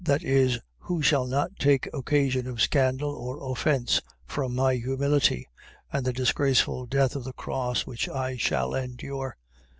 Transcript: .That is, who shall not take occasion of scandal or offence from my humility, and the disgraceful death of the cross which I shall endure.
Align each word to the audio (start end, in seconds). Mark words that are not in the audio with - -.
.That 0.03 0.23
is, 0.23 0.59
who 0.79 1.03
shall 1.03 1.27
not 1.27 1.57
take 1.59 1.87
occasion 1.93 2.47
of 2.47 2.59
scandal 2.59 3.11
or 3.11 3.51
offence 3.51 4.01
from 4.25 4.55
my 4.55 4.73
humility, 4.73 5.47
and 5.93 6.03
the 6.03 6.11
disgraceful 6.11 6.87
death 6.87 7.15
of 7.15 7.23
the 7.23 7.33
cross 7.33 7.85
which 7.85 8.09
I 8.09 8.35
shall 8.35 8.73
endure. 8.73 9.37